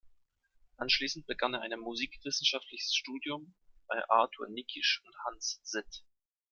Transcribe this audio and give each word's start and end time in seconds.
Anschließend 0.77 1.27
begann 1.27 1.53
er 1.53 1.61
ein 1.61 1.79
musikwissenschaftliches 1.79 2.95
Studium 2.95 3.53
bei 3.87 4.03
Arthur 4.09 4.47
Nikisch 4.49 4.99
und 5.05 5.15
Hans 5.25 5.59
Sitt. 5.61 6.03